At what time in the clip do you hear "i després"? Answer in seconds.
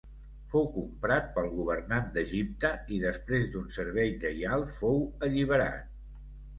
2.97-3.55